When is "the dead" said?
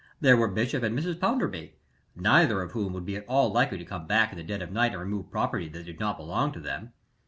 4.39-4.63